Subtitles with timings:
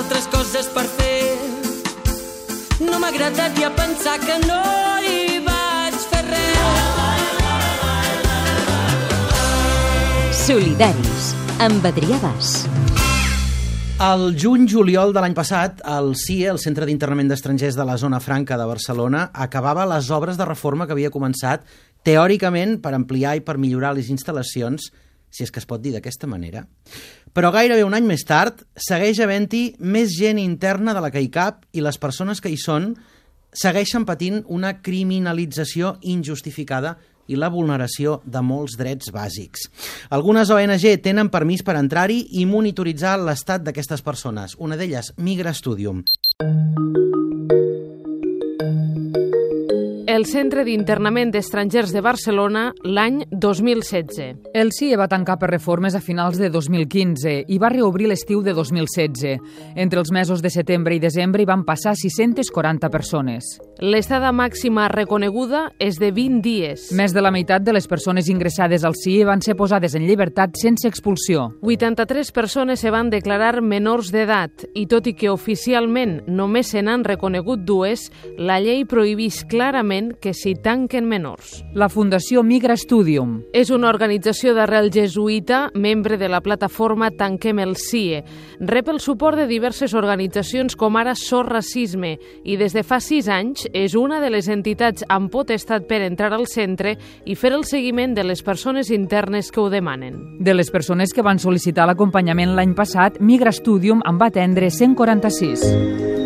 [0.00, 1.36] altres coses per fer.
[2.80, 4.60] No m'ha agradat ja pensar que no
[5.04, 7.58] hi vaig fer res.
[10.46, 11.26] Solidaris,
[11.66, 12.54] amb Adrià Bas.
[14.00, 18.56] El juny-juliol de l'any passat, el CIE, el Centre d'Internament d'Estrangers de la Zona Franca
[18.56, 21.68] de Barcelona, acabava les obres de reforma que havia començat
[22.08, 24.88] teòricament per ampliar i per millorar les instal·lacions,
[25.28, 26.64] si és que es pot dir d'aquesta manera.
[27.32, 31.30] Però gairebé un any més tard segueix havent-hi més gent interna de la que hi
[31.30, 32.94] cap i les persones que hi són
[33.52, 36.96] segueixen patint una criminalització injustificada
[37.30, 39.68] i la vulneració de molts drets bàsics.
[40.10, 44.58] Algunes ONG tenen permís per entrar-hi i monitoritzar l'estat d'aquestes persones.
[44.58, 46.02] Una d'elles, Migra Studium.
[50.10, 54.48] El Centre d'Internament d'Estrangers de Barcelona l'any 2016.
[54.58, 58.50] El CIE va tancar per reformes a finals de 2015 i va reobrir l'estiu de
[58.56, 59.36] 2016.
[59.78, 63.52] Entre els mesos de setembre i desembre hi van passar 640 persones.
[63.78, 66.88] L'estada màxima reconeguda és de 20 dies.
[66.90, 70.58] Més de la meitat de les persones ingressades al CIE van ser posades en llibertat
[70.58, 71.52] sense expulsió.
[71.62, 77.06] 83 persones se van declarar menors d'edat i tot i que oficialment només se n'han
[77.06, 81.60] reconegut dues, la llei prohibís clarament que s'hi tanquen menors.
[81.76, 83.36] La Fundació Migra Studium.
[83.56, 88.22] És una organització d'arrel jesuïta, membre de la plataforma Tanquem el CIE.
[88.60, 93.28] Rep el suport de diverses organitzacions com ara Sor Racisme i des de fa sis
[93.28, 97.66] anys és una de les entitats amb potestat per entrar al centre i fer el
[97.68, 100.38] seguiment de les persones internes que ho demanen.
[100.40, 106.19] De les persones que van sol·licitar l'acompanyament l'any passat, Migra Studium en va atendre 146.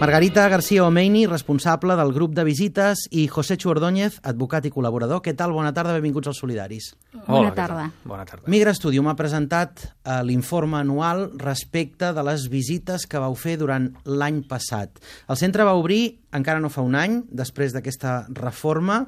[0.00, 5.18] Margarita García Omeini, responsable del grup de visites, i José Chuordóñez, advocat i col·laborador.
[5.24, 5.50] Què tal?
[5.50, 6.92] Bona tarda, benvinguts als Solidaris.
[7.26, 7.88] Bona tarda.
[8.06, 8.46] Bona tarda.
[8.46, 13.88] Migra Studium ha presentat eh, l'informe anual respecte de les visites que vau fer durant
[14.06, 15.00] l'any passat.
[15.26, 19.00] El centre va obrir encara no fa un any, després d'aquesta reforma.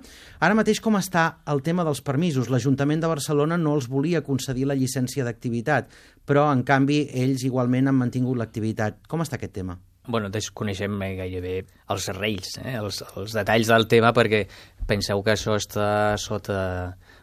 [0.42, 2.50] Ara mateix com està el tema dels permisos?
[2.50, 5.86] L'Ajuntament de Barcelona no els volia concedir la llicència d'activitat,
[6.26, 9.04] però en canvi ells igualment han mantingut l'activitat.
[9.06, 9.78] Com està aquest tema?
[10.08, 12.76] Bueno, desconeixem gairebé els reis, eh?
[12.80, 14.46] els, els detalls del tema, perquè
[14.90, 16.60] penseu que això està sota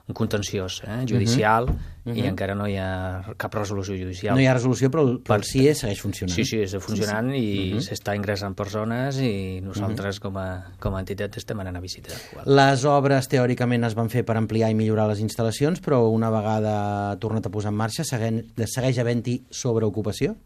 [0.07, 1.05] un contenciós eh?
[1.05, 1.95] judicial uh -huh.
[2.07, 2.23] Uh -huh.
[2.23, 4.35] i encara no hi ha cap resolució judicial.
[4.35, 6.35] No hi ha resolució, però però el CIE segueix funcionant.
[6.35, 7.43] Sí, sí, està funcionant sí, sí.
[7.43, 7.81] i uh -huh.
[7.81, 10.21] s'està ingressant persones i nosaltres uh -huh.
[10.21, 12.15] com, a, com a entitat estem anant a visitar.
[12.45, 17.17] Les obres teòricament es van fer per ampliar i millorar les instal·lacions, però una vegada
[17.19, 20.37] tornat a posar en marxa segueix, segueix havent-hi sobreocupació?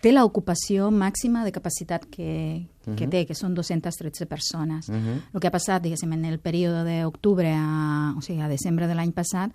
[0.00, 3.10] Té l'ocupació màxima de capacitat que, que uh -huh.
[3.10, 4.88] té, que són 213 persones.
[4.88, 5.22] Uh -huh.
[5.34, 8.94] El que ha passat, diguéssim, en el període d'octubre a, o sigui, a desembre de
[8.94, 9.50] l'any passat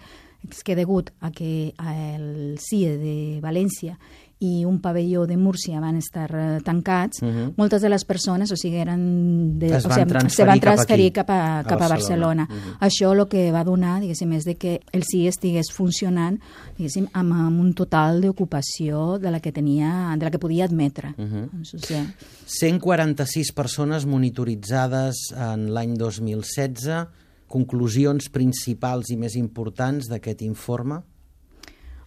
[0.50, 3.98] és que degut a que el CIE de València
[4.42, 7.54] i un pavelló de Múrcia van estar uh, tancats, uh -huh.
[7.58, 11.12] moltes de les persones, o sigui, eren de, es o sigui, van se van transferir
[11.14, 12.48] cap, a, cap a, Barcelona.
[12.48, 12.48] Barcelona.
[12.50, 12.88] Uh -huh.
[12.88, 16.40] Això el que va donar, diguéssim, és de que el CIE estigués funcionant,
[16.76, 21.14] diguéssim, amb, amb un total d'ocupació de la que tenia, de la que podia admetre.
[21.18, 21.62] Uh -huh.
[21.62, 22.08] o sigui,
[22.46, 27.08] 146 persones monitoritzades en l'any 2016.
[27.48, 31.02] Conclusions principals i més importants d'aquest informe?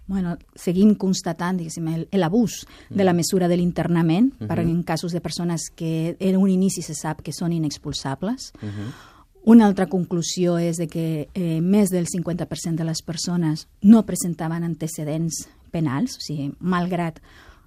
[0.07, 1.61] Bueno, seguim constatant
[2.13, 2.97] l'abús mm.
[2.97, 4.49] de la mesura de l'internament mm -hmm.
[4.49, 8.53] per en casos de persones que en un inici se sap que són inexpulsables.
[8.61, 8.93] Mm -hmm.
[9.47, 14.65] Una altra conclusió és de que eh, més del 50% de les persones no presentaven
[14.65, 17.21] antecedents penals, o sigui, malgrat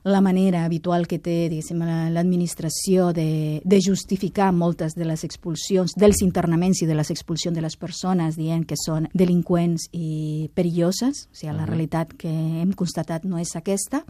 [0.07, 6.81] la manera habitual que té l'administració de, de justificar moltes de les expulsions, dels internaments
[6.81, 11.51] i de les expulsions de les persones dient que són delinqüents i perilloses, o sigui,
[11.51, 11.69] la uh -huh.
[11.69, 14.06] realitat que hem constatat no és aquesta.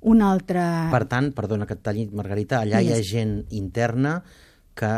[0.00, 0.88] Una altra...
[0.90, 4.22] Per tant, perdona que et talli, Margarita, allà hi ha gent interna
[4.78, 4.90] que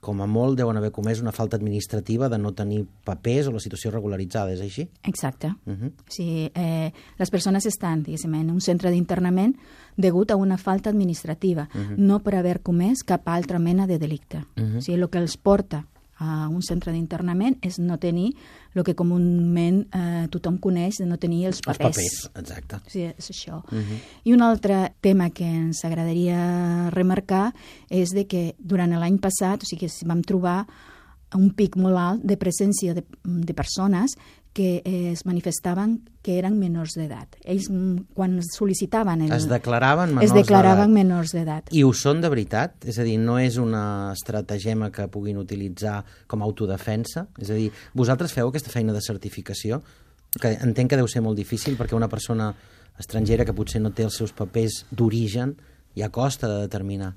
[0.00, 3.60] com a molt deuen haver comès una falta administrativa de no tenir papers o la
[3.60, 4.86] situació regularitzada, és així?
[5.02, 5.52] Exacte.
[5.66, 5.92] Uh -huh.
[6.08, 9.56] sigui, eh, les persones estan, diguéssim, en un centre d'internament
[9.96, 11.96] degut a una falta administrativa, uh -huh.
[11.96, 14.38] no per haver comès cap altra mena de delicte.
[14.56, 14.78] Uh -huh.
[14.78, 15.86] O sigui, el que els porta
[16.24, 18.30] a un centre d'internament és no tenir
[18.74, 21.98] el que comúment eh, tothom coneix de no tenir els papers.
[21.98, 22.80] Els papers, exacte.
[22.90, 23.60] Sí, és això.
[23.70, 24.00] Uh -huh.
[24.24, 27.54] I un altre tema que ens agradaria remarcar
[27.88, 30.66] és de que durant l'any passat, o sigui, vam trobar
[31.34, 34.16] un pic molt alt de presència de, de persones
[34.54, 37.34] que eh, es manifestaven que eren menors d'edat.
[37.42, 39.26] Ells, mm, quan sol·licitaven...
[39.26, 41.72] El, es declaraven menors Es declaraven menors d'edat.
[41.74, 42.78] I ho són de veritat?
[42.88, 45.98] És a dir, no és una estratagema que puguin utilitzar
[46.30, 47.26] com a autodefensa?
[47.42, 47.68] És a dir,
[47.98, 49.82] vosaltres feu aquesta feina de certificació?
[50.38, 52.52] Que entenc que deu ser molt difícil perquè una persona
[52.98, 55.56] estrangera que potser no té els seus papers d'origen
[55.98, 57.16] ja costa de determinar.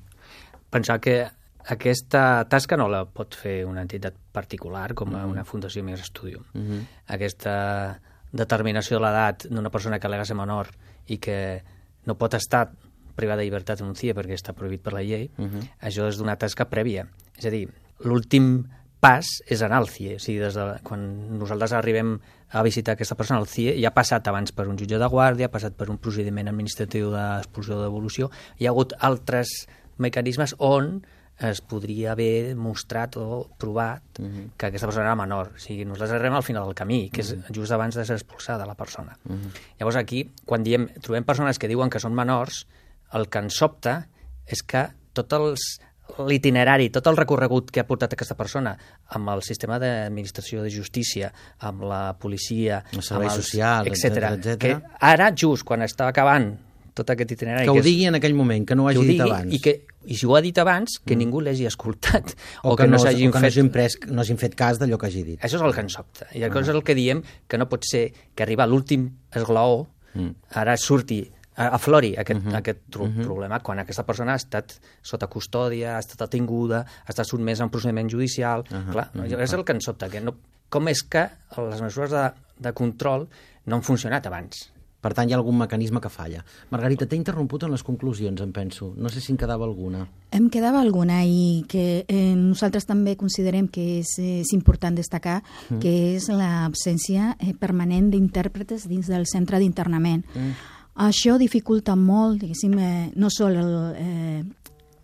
[0.74, 1.22] Pensar que
[1.66, 5.32] aquesta tasca no la pot fer una entitat particular com mm.
[5.32, 6.46] una fundació més Studium.
[6.54, 6.82] Mm -hmm.
[7.08, 8.00] Aquesta
[8.32, 10.68] determinació de l'edat d'una persona que alega ser menor
[11.08, 11.64] i que
[12.06, 12.72] no pot estar
[13.16, 15.70] privada de llibertat en un CIE perquè està prohibit per la llei, mm -hmm.
[15.82, 17.08] això és d'una tasca prèvia.
[17.38, 17.70] És a dir,
[18.00, 18.68] l'últim
[19.00, 20.16] pas és anar al CIE.
[20.16, 22.20] O sigui, des de, quan nosaltres arribem
[22.50, 25.48] a visitar aquesta persona al CIE, ja ha passat abans per un jutge de guàrdia,
[25.48, 29.68] ha passat per un procediment administratiu d'expulsió o devolució, hi ha hagut altres
[29.98, 31.06] mecanismes on
[31.40, 34.38] es podria haver mostrat o provat uh mhm.
[34.38, 34.50] -huh.
[34.58, 35.52] que aquesta persona era menor.
[35.56, 37.44] O sigui, nosaltres arribem al final del camí, que és uh mhm.
[37.44, 37.56] -huh.
[37.56, 39.18] just abans de ser expulsada la persona.
[39.24, 39.42] Uh mhm.
[39.42, 39.60] -huh.
[39.80, 42.68] Llavors aquí, quan diem, trobem persones que diuen que són menors,
[43.14, 44.08] el que ens sobta
[44.46, 45.80] és que tots els
[46.28, 48.78] l'itinerari, tot el recorregut que ha portat aquesta persona
[49.10, 54.58] amb el sistema d'administració de justícia, amb la policia, el servei amb els, social, etc.
[54.58, 56.67] que ara, just quan estava acabant
[56.98, 57.68] tot aquest itinerari...
[57.70, 59.54] Que ho digui en aquell moment, que no ho hagi dit abans.
[59.54, 59.76] I, que,
[60.08, 61.22] I si ho ha dit abans, que mm.
[61.24, 62.34] ningú l'hagi escoltat.
[62.64, 63.60] O, o que, que no, s'hagin fet...
[63.62, 65.40] No pres, no hagin fet cas d'allò que hagi dit.
[65.46, 66.28] Això és el que ens sobta.
[66.34, 66.66] I això ah.
[66.66, 69.86] és el que diem, que no pot ser que arriba a l'últim esglaó,
[70.16, 70.32] mm.
[70.64, 71.22] ara surti
[71.58, 72.52] aflori aquest, uh mhm.
[72.52, 72.58] -huh.
[72.58, 73.18] aquest uh mhm.
[73.18, 73.24] -huh.
[73.24, 77.66] problema quan aquesta persona ha estat sota custòdia, ha estat detinguda, ha estat sotmesa a
[77.66, 78.60] un procediment judicial.
[78.60, 78.92] Uh -huh.
[78.92, 79.24] Clar, no?
[79.24, 79.42] uh -huh.
[79.42, 80.36] és el que ens sobta, que no,
[80.70, 83.28] com és que les mesures de, de control
[83.66, 84.72] no han funcionat abans?
[85.02, 86.44] Per tant, hi ha algun mecanisme que falla.
[86.72, 88.94] Margarita, t'he interromput en les conclusions, em penso.
[88.98, 90.08] No sé si en quedava alguna.
[90.34, 95.78] Em quedava alguna i que eh, nosaltres també considerem que és, és important destacar mm.
[95.84, 100.26] que és l'absència eh, permanent d'intèrpretes dins del centre d'internament.
[100.34, 104.44] Mm això dificulta molt, diguéssim, eh, no sol el, eh,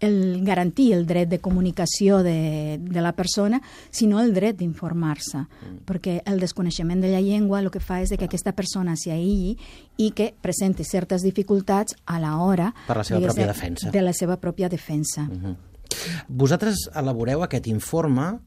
[0.03, 5.81] el garantir el dret de comunicació de, de la persona, sinó el dret d'informar-se, mm.
[5.88, 9.57] perquè el desconeixement de la llengua el que fa és que aquesta persona s'hi aïlli
[10.03, 13.91] i que presenti certes dificultats a l'hora per la seva pròpia defensa.
[13.94, 15.23] De la seva pròpia defensa.
[15.23, 15.55] Mm -hmm.
[16.27, 18.39] Vosaltres elaboreu aquest informe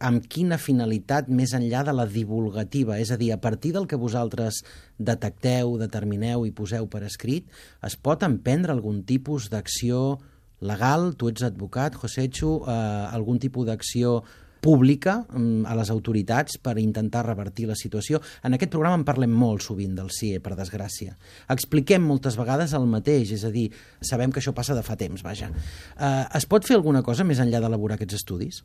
[0.00, 2.98] amb quina finalitat més enllà de la divulgativa?
[2.98, 4.62] És a dir, a partir del que vosaltres
[4.98, 7.46] detecteu, determineu i poseu per escrit,
[7.82, 10.18] es pot emprendre algun tipus d'acció
[10.60, 11.14] legal?
[11.16, 14.20] Tu ets advocat, Josecho, eh, algun tipus d'acció
[14.60, 18.20] pública mm, a les autoritats per intentar revertir la situació.
[18.44, 21.16] En aquest programa en parlem molt sovint del CIE, per desgràcia.
[21.50, 23.70] Expliquem moltes vegades el mateix, és a dir,
[24.04, 25.50] sabem que això passa de fa temps, vaja.
[25.96, 28.62] Eh, es pot fer alguna cosa més enllà d'elaborar aquests estudis?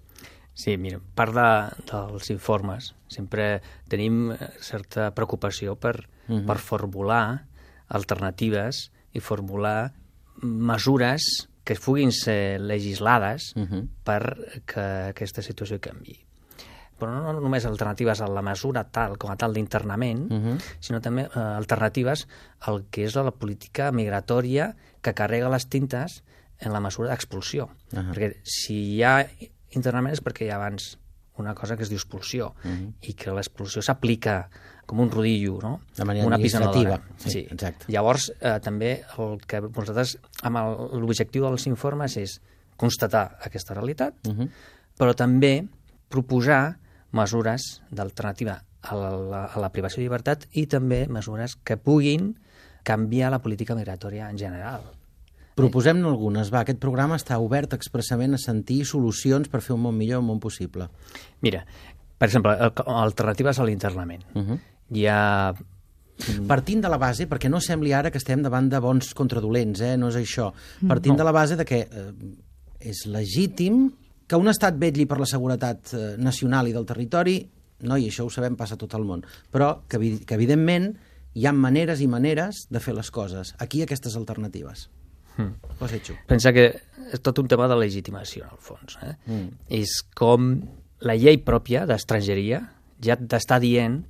[0.55, 1.49] Sí, mira, part de,
[1.89, 3.59] dels informes sempre
[3.91, 5.97] tenim eh, certa preocupació per,
[6.27, 6.39] uh mhm.
[6.39, 6.45] -huh.
[6.47, 7.47] per formular
[7.87, 9.93] alternatives i formular
[10.41, 13.65] mesures que puguin ser legislades uh.
[13.65, 13.87] -huh.
[14.05, 16.19] per que aquesta situació canvi.
[16.95, 20.37] Però no, no només alternatives a la mesura tal com a tal d'internament, uh.
[20.37, 20.59] -huh.
[20.79, 22.27] sinó també eh, alternatives
[22.61, 26.23] al que és la política migratòria que carrega les tintes
[26.59, 27.65] en la mesura d'expulsió.
[27.91, 28.13] Uh -huh.
[28.13, 29.27] Perquè si hi ha
[29.71, 30.97] internament és perquè hi ha abans
[31.37, 32.71] una cosa que es diu expulsió mhm.
[32.71, 32.93] -huh.
[33.01, 34.49] i que l'expulsió s'aplica
[34.85, 35.81] com un rodillo, no?
[35.97, 37.01] De manera una administrativa.
[37.17, 37.85] Sí, sí, exacte.
[37.91, 40.57] Llavors, eh, també el que nosaltres, amb
[40.93, 42.41] l'objectiu dels informes és
[42.77, 44.41] constatar aquesta realitat, mhm.
[44.41, 44.49] -huh.
[44.97, 45.67] però també
[46.09, 46.77] proposar
[47.11, 52.35] mesures d'alternativa a, la, a la privació de llibertat i també mesures que puguin
[52.83, 54.83] canviar la política migratòria en general.
[55.55, 56.51] Proposem-ne algunes.
[56.51, 60.33] Va, aquest programa està obert expressament a sentir solucions per fer un món millor, un
[60.33, 60.89] món possible.
[61.45, 61.63] Mira,
[62.17, 64.25] per exemple, alternatives a l'internament.
[64.35, 64.59] Uh -huh.
[64.91, 65.55] Hi ha
[66.47, 69.97] Partint de la base, perquè no sembli ara que estem davant de bons contradolents, eh?
[69.97, 70.53] no és això.
[70.87, 71.17] Partint no.
[71.19, 72.13] de la base de que eh,
[72.79, 73.91] és legítim
[74.25, 77.35] que un estat vetlli per la seguretat eh, nacional i del territori,
[77.83, 80.93] no, i això ho sabem, passa a tot el món, però que, que evidentment
[81.35, 83.51] hi ha maneres i maneres de fer les coses.
[83.59, 84.87] Aquí aquestes alternatives.
[85.37, 85.75] Mm.
[85.79, 86.15] Ho has hecho.
[86.27, 86.67] Pensa que
[87.11, 88.97] és tot un tema de legitimació, en el fons.
[89.03, 89.13] Eh?
[89.27, 89.49] Mm.
[89.81, 90.53] És com
[91.05, 92.61] la llei pròpia d'estrangeria
[93.03, 94.01] ja t'està dient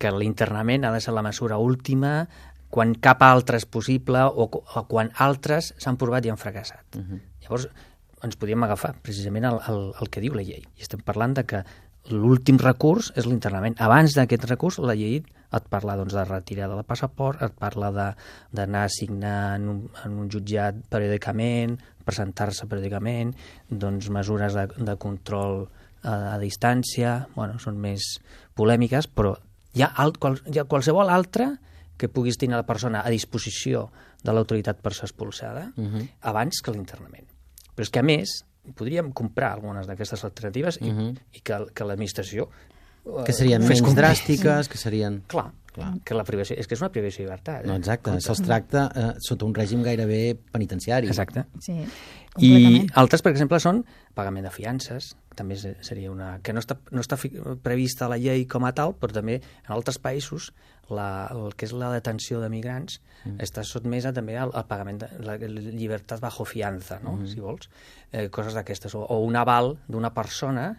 [0.00, 2.26] que l'internament ha de ser la mesura última
[2.72, 6.96] quan cap altre és possible o, o quan altres s'han provat i han fracassat.
[6.96, 7.20] Mm -hmm.
[7.42, 7.68] Llavors,
[8.22, 10.62] ens podríem agafar precisament el, el, el que diu la llei.
[10.78, 11.64] I estem parlant de que
[12.10, 13.76] l'últim recurs és l'internament.
[13.78, 15.20] Abans d'aquest recurs, la llei
[15.52, 20.18] et parla doncs, de retirada del passaport, et parla d'anar a signar en un, en
[20.24, 23.34] un jutjat periòdicament, presentar-se periòdicament,
[23.68, 25.66] doncs, mesures de, de control
[26.02, 28.16] a, a distància, bueno, són més
[28.58, 29.36] polèmiques, però
[29.76, 31.52] hi ha, alt, qual, hi ha qualsevol altra
[32.00, 33.86] que puguis tenir la persona a disposició
[34.24, 35.94] de l'autoritat per ser expulsada uh mhm.
[35.94, 36.08] -huh.
[36.22, 37.28] abans que l'internament.
[37.76, 38.44] Però és que, a més,
[38.76, 40.88] podríem comprar algunes d'aquestes alternatives uh -huh.
[40.88, 41.16] i, mhm.
[41.32, 42.48] i que, que l'administració
[43.06, 44.04] eh, que serien menys complir.
[44.04, 45.22] dràstiques, que serien...
[45.26, 45.92] Clar, Clar.
[46.04, 47.64] que la privació, és que és una privació de llibertat.
[47.64, 47.80] No, eh?
[47.80, 51.08] exacte, se'ls tracta eh, sota un règim gairebé penitenciari.
[51.08, 51.46] Exacte.
[51.64, 51.78] Sí,
[52.40, 53.82] I altres, per exemple, són
[54.16, 56.38] pagament de fiances, també se- seria una...
[56.44, 57.18] que no està, no està
[57.62, 60.50] prevista a la llei com a tal, però també en altres països
[60.92, 63.38] la, el que és la detenció de migrants mm.
[63.44, 67.16] està sotmesa també al, al pagament de la, la llibertat bajo fianza, no?
[67.16, 67.28] mm.
[67.32, 67.68] si vols,
[68.12, 68.96] eh, coses d'aquestes.
[68.96, 70.70] O, o un aval d'una persona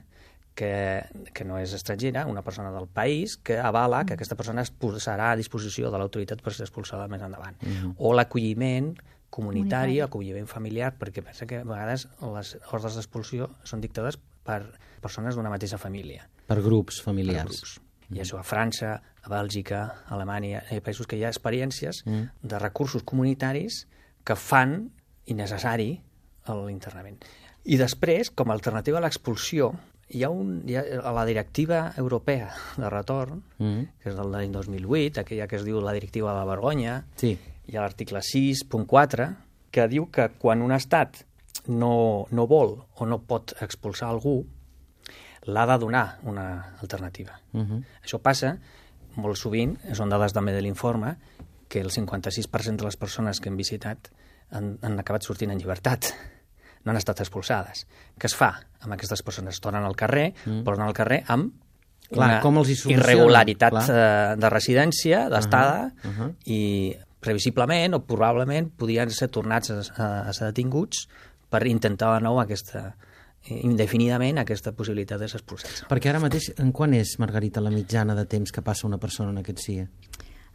[0.55, 4.71] que, que no és estrangera, una persona del país, que avala que aquesta persona es
[4.71, 7.57] posarà a disposició de l'autoritat per ser expulsada més endavant.
[7.61, 7.95] Mm -hmm.
[7.97, 8.93] O l'acolliment
[9.33, 10.01] comunitari, Comunitari.
[10.01, 15.49] acolliment familiar, perquè pensa que a vegades les ordres d'expulsió són dictades per persones d'una
[15.49, 17.45] mateixa família, Per grups per familiars.
[17.45, 17.79] grups.
[18.11, 22.03] I això a França, a Bèlgica, a Alemanya, hi ha països que hi ha experiències
[22.05, 22.23] mm.
[22.43, 23.87] de recursos comunitaris
[24.23, 24.91] que fan
[25.25, 26.01] innecessari
[26.47, 27.17] l'internament.
[27.63, 29.71] I després, com a alternativa a l'expulsió,
[30.09, 33.83] hi ha, un, hi ha a la directiva europea de retorn, Mm.
[34.01, 37.37] que és del l'any 2008, aquella que es diu la directiva de la vergonya, Sí.
[37.67, 39.35] hi ha l'article 6.4,
[39.71, 41.23] que diu que quan un estat
[41.67, 44.45] no, no vol o no pot expulsar algú,
[45.45, 47.39] l'ha de donar una alternativa.
[47.53, 47.83] Uh -huh.
[48.03, 48.57] Això passa
[49.15, 51.17] molt sovint, són dades també de l'informe,
[51.67, 54.09] que el 56% de les persones que hem visitat
[54.51, 56.05] han, han acabat sortint en llibertat
[56.83, 57.85] no han estat expulsades.
[58.19, 58.51] Què es fa
[58.83, 59.59] amb aquestes persones?
[59.63, 60.63] Tornen al carrer, mm.
[60.67, 61.59] tornen al carrer amb
[62.13, 63.83] Clar, una com els irregularitat Clar.
[63.89, 66.35] eh, de residència, d'estada, Uh -huh, uh -huh.
[66.45, 71.07] i previsiblement o probablement podien ser tornats a, a, a ser detinguts
[71.49, 72.95] per intentar de nou aquesta
[73.43, 75.83] indefinidament aquesta possibilitat de ser expulsats.
[75.89, 79.31] Perquè ara mateix, en quan és, Margarita, la mitjana de temps que passa una persona
[79.31, 79.87] en aquest CIE?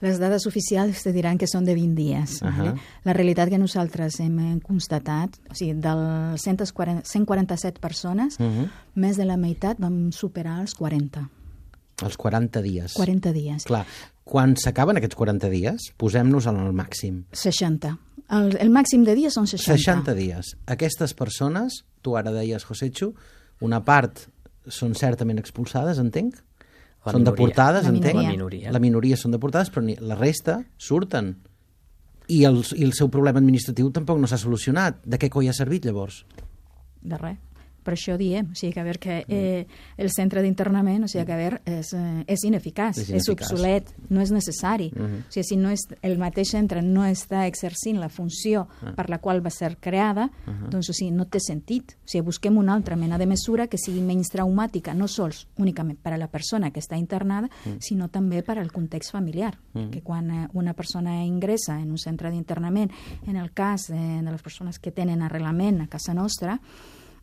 [0.01, 2.37] Les dades oficials te diran que són de 20 dies.
[2.43, 2.57] Ahà.
[2.59, 2.75] vale?
[3.05, 8.69] La realitat que nosaltres hem eh, constatat, o sigui, dels 140 147 persones, Uh -huh.
[8.95, 11.29] més de la meitat vam superar els 40.
[12.05, 12.93] Els 40 dies.
[12.95, 13.65] 40 dies.
[13.65, 13.85] Clar,
[14.23, 17.25] quan s'acaben aquests 40 dies, posem-nos en el màxim.
[17.33, 17.99] 60.
[18.31, 19.77] El, el màxim de dies són 60.
[19.77, 20.57] 60 dies.
[20.67, 23.15] Aquestes persones, tu ara deies, Josecho,
[23.61, 24.29] una part
[24.69, 26.37] són certament expulsades, entenc?
[27.09, 27.35] La són minoria.
[27.37, 28.15] deportades, La entenc?
[28.15, 28.29] minoria.
[28.31, 28.73] La minoria.
[28.77, 31.35] La minoria són deportades, però ni, la resta surten.
[32.29, 35.01] I el, I el seu problema administratiu tampoc no s'ha solucionat.
[35.05, 36.25] De què coi ha servit, llavors?
[37.03, 37.39] De res.
[37.89, 39.67] Per això diem, o sigui, que a veure que eh,
[39.97, 43.53] el centre d'internament, o sigui, que a veure, és, eh, és ineficaç, És és, ineficaç.
[43.55, 44.91] obsolet, no és necessari.
[44.93, 45.21] Uh -huh.
[45.21, 48.95] O sigui, si no és, el mateix centre no està exercint la funció uh -huh.
[48.95, 50.69] per la qual va ser creada, uh -huh.
[50.69, 51.97] doncs, o sigui, no té sentit.
[52.05, 55.99] O sigui, busquem una altra mena de mesura que sigui menys traumàtica, no sols únicament
[55.99, 57.77] per a la persona que està internada, uh -huh.
[57.81, 59.57] sinó també per al context familiar.
[59.73, 59.91] Uh -huh.
[59.91, 62.91] Que quan eh, una persona ingressa en un centre d'internament,
[63.27, 66.61] en el cas eh, de les persones que tenen arrelament a casa nostra,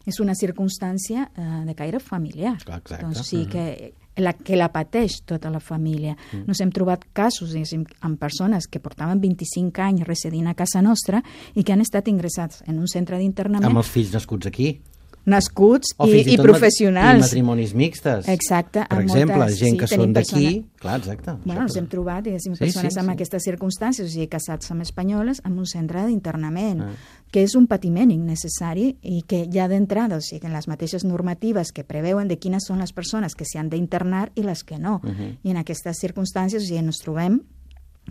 [0.06, 2.56] és una circumstància eh, de caire familiar.
[2.60, 3.00] Exacte.
[3.02, 6.16] Doncs, o sigui que la, que la pateix tota la família.
[6.32, 6.46] Mm.
[6.48, 11.64] Nos hem trobat casos amb persones que portaven 25 anys residint a casa nostra i
[11.64, 14.76] que han estat ingressats en un centre d'internament Amb els fills nascuts aquí.
[15.26, 17.18] Nascuts O i, i, i professionals.
[17.18, 18.28] I matrimonis mixtes.
[18.30, 20.46] Exacte, Per amb exemple, moltes- gent sí, que són d'aquí...
[20.46, 21.32] persona- Clar, exacte.
[21.44, 23.14] Bueno, ens hem trobat, diguéssim, Sí, persones sí, amb sí.
[23.16, 26.92] aquestes circumstàncies, o sigui, casats amb espanyoles, en un centre d'internament, Ah.
[27.32, 31.72] que és un patiment innecessari i que ja d'entrada, o sigui, en les mateixes normatives
[31.72, 35.02] que preveuen de quines són les persones que s'hi han d'internar i les que no.
[35.04, 35.38] Uh -huh.
[35.44, 37.42] I en aquestes circumstàncies, o sigui, ens trobem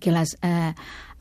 [0.04, 0.75] que les, eh,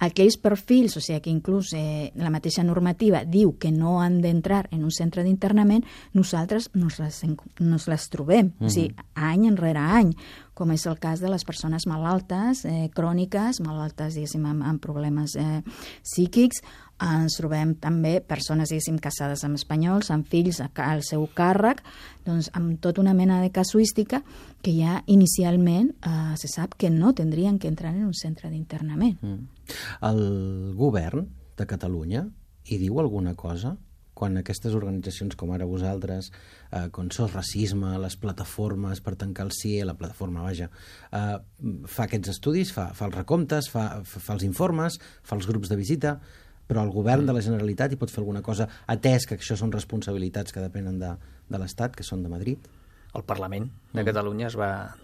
[0.03, 4.65] aquells perfils, o sigui, que inclús eh, la mateixa normativa diu que no han d'entrar
[4.75, 7.21] en un centre d'internament, nosaltres nos les,
[7.59, 10.13] nos les trobem, o sigui, any enrere any,
[10.53, 15.37] com és el cas de les persones malaltes, eh, cròniques, malaltes, diguéssim, amb, amb problemes
[15.39, 15.61] eh,
[16.03, 16.61] psíquics,
[17.03, 21.83] ens trobem també persones, diguéssim, casades amb espanyols, amb fills al seu càrrec,
[22.25, 24.21] doncs amb tota una mena de casuística
[24.63, 29.17] que ja inicialment eh, se sap que no tindrien que entrar en un centre d'internament.
[29.21, 29.73] Mm.
[30.09, 30.21] El
[30.79, 32.27] govern de Catalunya
[32.63, 33.75] hi diu alguna cosa
[34.13, 36.29] quan aquestes organitzacions com ara vosaltres,
[36.71, 40.69] eh, com SOS Racisme, les plataformes per tancar el CIE, la plataforma, vaja,
[41.11, 41.37] eh,
[41.85, 45.79] fa aquests estudis, fa, fa els recomptes, fa, fa els informes, fa els grups de
[45.79, 46.19] visita,
[46.67, 49.71] però el govern de la Generalitat hi pot fer alguna cosa, atès que això són
[49.71, 51.13] responsabilitats que depenen de,
[51.49, 52.59] de l'Estat, que són de Madrid,
[53.13, 54.95] El Parlament de Catalunya es va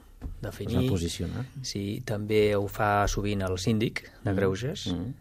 [0.42, 0.78] definir...
[0.80, 1.44] es va posicionar.
[1.62, 5.14] Sí, també ho fa sovint el síndic de Greuges, Mm.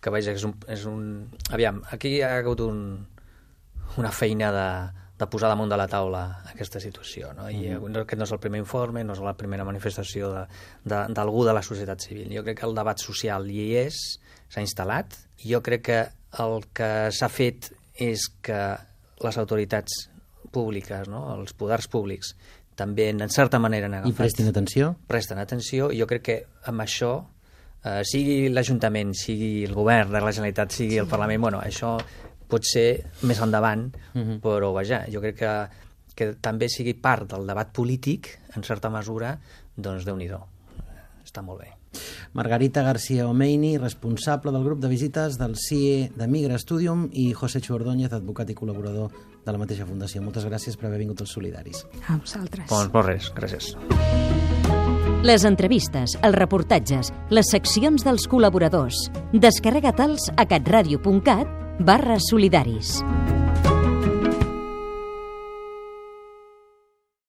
[0.00, 1.28] que vaja, és un, és un...
[1.54, 3.06] Aviam, aquí hi ha hagut un,
[4.00, 4.66] una feina de,
[5.22, 7.46] de posar damunt de la taula aquesta situació, no?
[7.50, 10.46] I no, aquest no és el primer informe, no és la primera manifestació de-
[10.84, 12.28] de- d'algú de, de la societat civil.
[12.34, 14.00] Jo crec que el debat social hi és,
[14.52, 15.14] s'ha instal·lat,
[15.46, 16.00] jo crec que
[16.42, 18.58] el que s'ha fet és que
[19.22, 20.08] les autoritats
[20.50, 21.28] públiques, no?
[21.38, 22.34] els poders públics,
[22.76, 24.10] també en certa manera han agafat.
[24.14, 24.94] I prestin atenció.
[25.08, 26.36] Presten atenció i jo crec que
[26.70, 27.12] amb això
[27.84, 31.98] eh, sigui l'Ajuntament, sigui el govern de la Generalitat, sigui el Parlament, bueno, això
[32.52, 32.88] pot ser
[33.28, 34.40] més endavant, uh -huh.
[34.44, 35.52] però vaja, jo crec que,
[36.14, 39.38] que també sigui part del debat polític, en certa mesura,
[39.76, 40.28] doncs déu nhi
[41.24, 41.82] està molt bé.
[42.32, 47.60] Margarita García Omeini, responsable del grup de visites del CIE de Migra Studium i José
[47.60, 49.10] Chuordóñez, advocat i col·laborador
[49.44, 50.22] de la mateixa fundació.
[50.22, 51.84] Moltes gràcies per haver vingut als Solidaris.
[52.08, 52.68] A vosaltres.
[52.70, 53.76] Doncs, doncs res, gràcies.
[55.22, 59.10] Les entrevistes, els reportatges, les seccions dels col·laboradors.
[59.32, 63.04] Descarrega-te'ls a catradio.cat barra solidaris.